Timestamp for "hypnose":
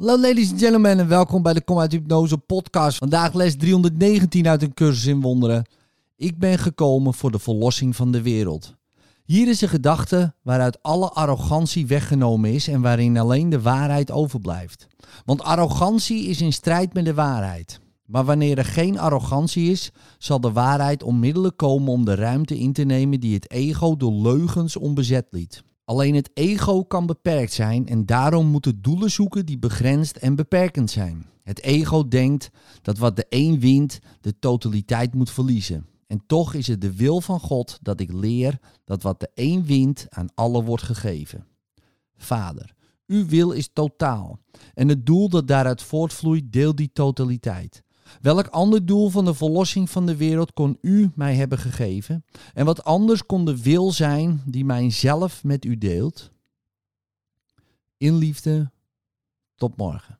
1.92-2.38